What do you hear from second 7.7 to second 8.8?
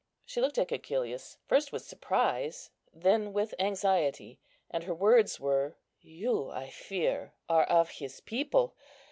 his people.